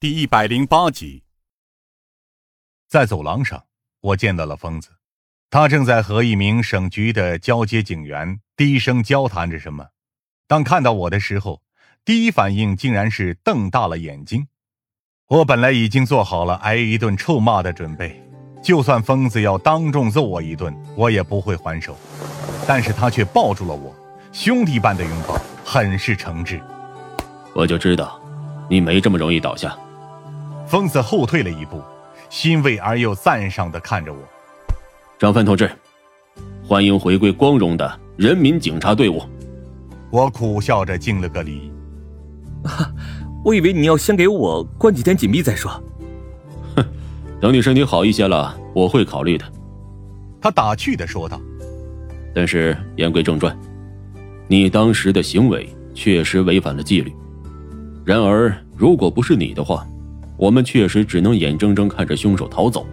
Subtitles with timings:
[0.00, 1.24] 第一百零八集，
[2.88, 3.66] 在走廊上，
[4.00, 4.88] 我见到了疯子，
[5.50, 9.88] 他正在和一名省局的交接警员低声交谈着什么。
[10.48, 11.60] 当看到我的时候，
[12.02, 14.48] 第一反应竟然是瞪大了眼睛。
[15.26, 18.24] 我本来已经做好了挨一顿臭骂的准备，
[18.62, 21.94] 就算疯子要当众揍我一顿，我也不会还手。
[22.66, 23.94] 但是他却抱住了我，
[24.32, 26.58] 兄弟般的拥抱，很是诚挚。
[27.54, 28.18] 我就知道，
[28.70, 29.78] 你没这么容易倒下。
[30.70, 31.82] 疯子后退了一步，
[32.28, 34.20] 欣慰而又赞赏的看着我。
[35.18, 35.68] 张帆同志，
[36.64, 39.20] 欢迎回归光荣的人民警察队伍。
[40.12, 41.72] 我苦笑着敬了个礼。
[42.62, 42.88] 哈，
[43.44, 45.72] 我以为你要先给我关几天禁闭再说。
[46.76, 46.84] 哼，
[47.40, 49.44] 等你身体好一些了，我会考虑的。
[50.40, 51.40] 他打趣的说道。
[52.32, 53.58] 但是言归正传，
[54.46, 57.12] 你当时的行为确实违反了纪律。
[58.04, 59.84] 然而，如果不是你的话，
[60.40, 62.86] 我们确实只能眼睁睁看着凶手逃走。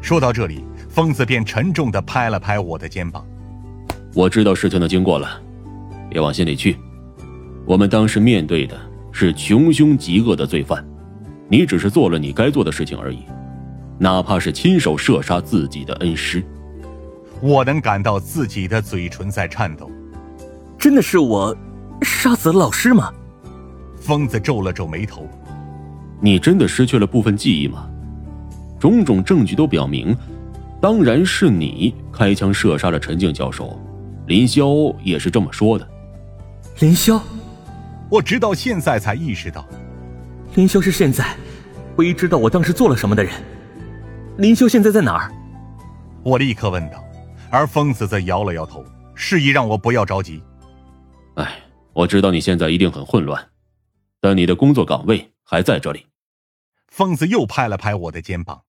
[0.00, 3.24] 说到这里，疯子便沉重的拍了拍我的肩膀。
[4.12, 5.40] 我知道事情的经过了，
[6.10, 6.76] 别往心里去。
[7.64, 8.76] 我们当时面对的
[9.12, 10.84] 是穷凶极恶的罪犯，
[11.48, 13.20] 你只是做了你该做的事情而已，
[13.96, 16.42] 哪怕是亲手射杀自己的恩师。
[17.40, 19.88] 我能感到自己的嘴唇在颤抖。
[20.76, 21.56] 真的是我
[22.02, 23.12] 杀死了老师吗？
[24.00, 25.28] 疯子皱了皱眉头。
[26.20, 27.88] 你真的失去了部分记忆吗？
[28.78, 30.16] 种种证据都表明，
[30.80, 33.78] 当然是你开枪射杀了陈静教授。
[34.26, 35.88] 林霄也是这么说的。
[36.80, 37.20] 林霄，
[38.10, 39.66] 我直到现在才意识到，
[40.54, 41.34] 林霄是现在
[41.96, 43.32] 唯一知道我当时做了什么的人。
[44.36, 45.32] 林霄现在在哪儿？
[46.22, 47.02] 我立刻问道，
[47.50, 50.42] 而疯子则摇了摇头，示意让我不要着急。
[51.36, 51.50] 哎，
[51.94, 53.42] 我知道你现在一定很混乱，
[54.20, 55.32] 但你的工作岗位。
[55.48, 56.08] 还在这里，
[56.88, 58.64] 疯子又拍了拍我的肩膀。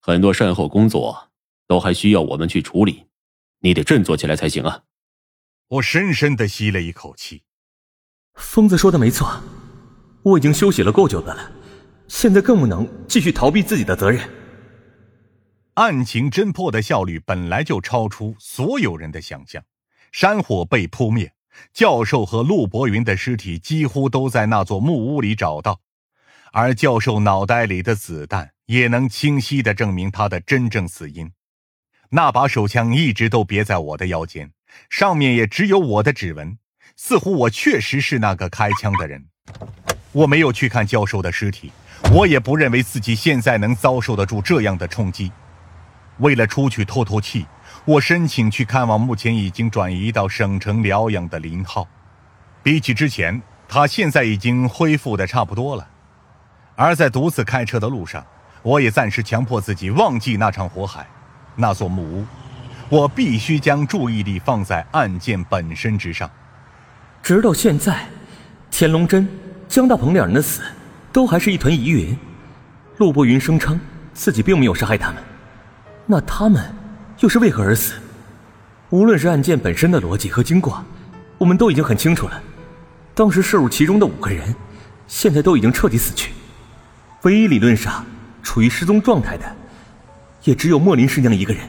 [0.00, 1.30] 很多善后工作
[1.66, 3.06] 都还需要我们去处理，
[3.60, 4.82] 你得振作起来才行啊！
[5.68, 7.44] 我深深的吸了一口气。
[8.34, 9.40] 疯子说的没错，
[10.22, 11.50] 我已经休息了够久的了，
[12.06, 14.28] 现在更不能继续逃避自己的责任。
[15.74, 19.64] 案情侦破的效率本来就超出所有人的想象，
[20.12, 21.32] 山火被扑灭，
[21.72, 25.80] 教授和陆博云的尸体几乎都在那座木屋里找到。
[26.56, 31.32] 而教授脑袋里的子弹也能清晰地证明他的真正死因。
[32.10, 34.52] 那把手枪一直都别在我的腰间，
[34.88, 36.56] 上面也只有我的指纹，
[36.94, 39.26] 似乎我确实是那个开枪的人。
[40.12, 41.72] 我没有去看教授的尸体，
[42.12, 45.32] 我也不认为自己现在能遭受得住这样的冲击。
[46.18, 47.44] 为了出去透透气，
[47.84, 51.88] 我申请去看望目前已经转移到省城疗养的林浩。
[52.62, 55.88] 比起之前，他现在已经恢复的差不多了。
[56.76, 58.24] 而在独自开车的路上，
[58.62, 61.06] 我也暂时强迫自己忘记那场火海，
[61.54, 62.24] 那座木屋。
[62.90, 66.30] 我必须将注意力放在案件本身之上。
[67.22, 68.06] 直到现在，
[68.70, 69.26] 钱龙真、
[69.68, 70.60] 江大鹏两人的死，
[71.12, 72.16] 都还是一团疑云。
[72.98, 73.80] 陆步云声称
[74.12, 75.22] 自己并没有杀害他们，
[76.06, 76.62] 那他们
[77.20, 77.94] 又是为何而死？
[78.90, 80.84] 无论是案件本身的逻辑和经过，
[81.38, 82.42] 我们都已经很清楚了。
[83.14, 84.54] 当时涉入其中的五个人，
[85.06, 86.33] 现在都已经彻底死去。
[87.24, 88.04] 唯一理论上
[88.42, 89.56] 处于失踪状态的，
[90.44, 91.62] 也只有莫林师娘一个人。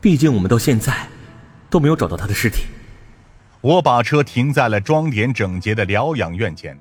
[0.00, 0.92] 毕竟我们到现在
[1.70, 2.64] 都没有找到她的尸体。
[3.60, 6.76] 我把车停在了装点整洁的疗养院前，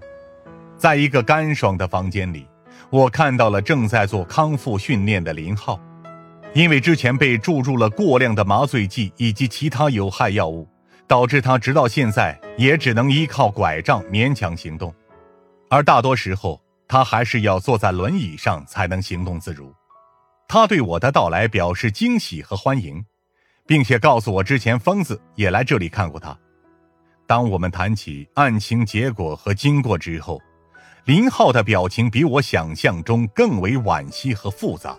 [0.78, 2.48] 在一个干爽的房间里，
[2.90, 5.80] 我看到了正在做康复训练的林浩。
[6.54, 10.68] 因为之前被注入了过量的麻醉剂以及其他有害药物，
[11.06, 14.92] 导致他直到现在也只能依靠拐杖勉强行动，
[15.70, 16.60] 而大多时候。
[16.88, 19.74] 他还是要坐在轮椅上才能行动自如。
[20.48, 23.04] 他对我的到来表示惊喜和欢迎，
[23.66, 26.38] 并且告诉我之前疯子也来这里看过他。
[27.28, 30.40] 当我们谈起案情结果和经过之后，
[31.06, 34.96] 林浩的表情比我想象中更为惋惜和复杂。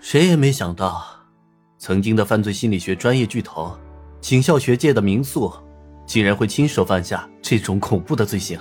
[0.00, 1.04] 谁也没想到，
[1.78, 3.76] 曾经的犯罪心理学专业巨头、
[4.20, 5.52] 警校学界的名宿，
[6.06, 8.56] 竟然会亲手犯下这种恐怖的罪行。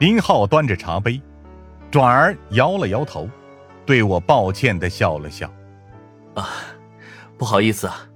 [0.00, 1.22] 林浩端着茶杯。
[1.90, 3.28] 转而摇了摇头，
[3.84, 5.50] 对我抱歉的笑了笑。
[6.34, 6.50] 啊，
[7.38, 8.06] 不好意思啊，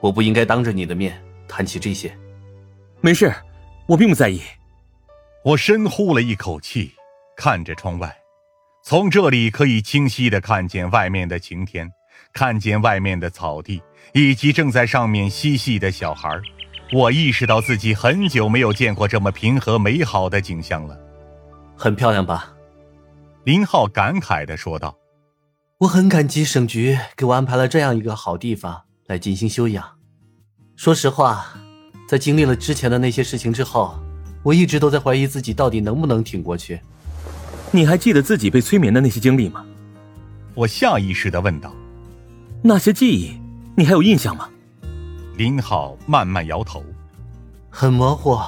[0.00, 2.14] 我不应该当着你的面谈起这些。
[3.00, 3.32] 没事，
[3.86, 4.42] 我并不在意。
[5.44, 6.92] 我深呼了一口气，
[7.36, 8.14] 看着窗外，
[8.82, 11.90] 从这里可以清晰的看见外面的晴天，
[12.32, 13.82] 看见外面的草地，
[14.12, 16.30] 以及正在上面嬉戏的小孩。
[16.92, 20.98] 我意识到自己很久没有见过这么平和美好的景象了。
[21.76, 22.53] 很漂亮吧？
[23.44, 24.96] 林浩感慨的说道
[25.80, 29.84] ：“我很感激省局给我安排了这样一个好地方来进行休养。
[30.76, 31.54] 说实话，
[32.08, 34.00] 在经历了之前的那些事情之后，
[34.42, 36.80] 我一直都在怀疑自己到底能不能挺过去。
[37.70, 39.62] 你还记得自己被催眠的那些经历吗？”
[40.56, 41.70] 我下意识的问道
[42.64, 43.38] ：“那些记忆，
[43.76, 44.48] 你还有印象吗？”
[45.36, 46.82] 林浩慢慢摇头
[47.68, 48.40] ：“很模糊，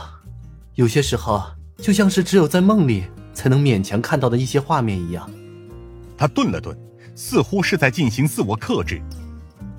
[0.77, 1.45] 有些时候
[1.77, 3.05] 就像是只有在梦里。”
[3.37, 5.31] 才能勉强看到的一些画面一样。
[6.17, 6.75] 他顿了顿，
[7.15, 9.03] 似乎是在进行自我克制。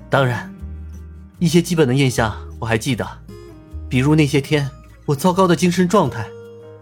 [0.08, 0.54] 当然，
[1.40, 3.04] 一些基本的印象我还记得，
[3.88, 4.70] 比如那些天
[5.04, 6.24] 我糟糕的精神状态，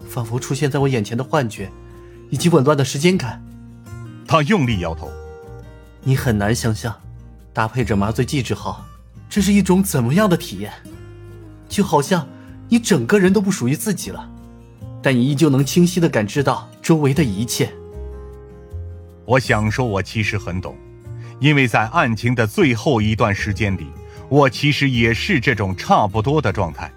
[0.07, 1.73] 仿佛出现在我眼前的幻觉，
[2.29, 3.43] 以及紊乱的时间感。
[4.29, 5.11] 他用力摇头。
[6.03, 6.95] 你很难想象，
[7.55, 8.77] 搭配着麻醉剂之后，
[9.31, 10.71] 这是一种怎么样的体验？
[11.69, 12.29] 就好像
[12.69, 14.31] 你整个人都不属于自己了。
[15.07, 17.73] 但你依旧能清晰的感知到周围的一切。
[19.25, 20.77] 我想说，我其实很懂，
[21.39, 23.87] 因为在案情的最后一段时间里，
[24.29, 26.93] 我其实也是这种差不多的状态。